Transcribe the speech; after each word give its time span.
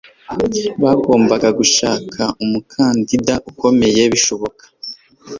bagombaga 0.83 1.47
gushaka 1.59 2.21
umukandida 2.43 3.33
ukomeye 3.49 4.01
bishoboka 4.13 4.63